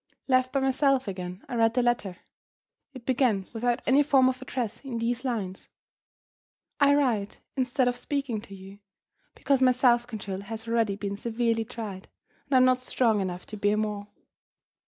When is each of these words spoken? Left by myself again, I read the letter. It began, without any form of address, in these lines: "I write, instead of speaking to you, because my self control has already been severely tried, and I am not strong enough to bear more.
Left 0.27 0.51
by 0.51 0.61
myself 0.61 1.07
again, 1.07 1.45
I 1.47 1.53
read 1.53 1.75
the 1.75 1.83
letter. 1.83 2.17
It 2.91 3.05
began, 3.05 3.45
without 3.53 3.83
any 3.85 4.01
form 4.01 4.29
of 4.29 4.41
address, 4.41 4.79
in 4.83 4.97
these 4.97 5.23
lines: 5.23 5.69
"I 6.79 6.95
write, 6.95 7.39
instead 7.55 7.87
of 7.87 7.95
speaking 7.95 8.41
to 8.41 8.55
you, 8.55 8.79
because 9.35 9.61
my 9.61 9.69
self 9.71 10.07
control 10.07 10.41
has 10.41 10.67
already 10.67 10.95
been 10.95 11.17
severely 11.17 11.65
tried, 11.65 12.07
and 12.47 12.53
I 12.53 12.57
am 12.57 12.65
not 12.65 12.81
strong 12.81 13.21
enough 13.21 13.45
to 13.45 13.57
bear 13.57 13.77
more. 13.77 14.07